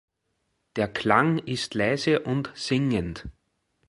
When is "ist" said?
1.45-1.75